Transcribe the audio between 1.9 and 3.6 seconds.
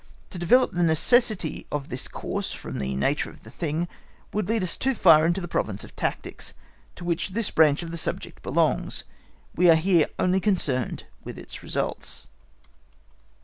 course from the nature of the